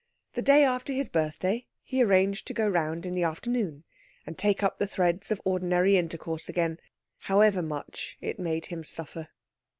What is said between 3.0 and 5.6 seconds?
in the afternoon and take up the threads of